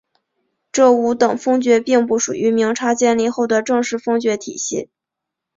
[0.71, 4.89] 这五等封爵并不属于明朝建立后的正式封爵体系。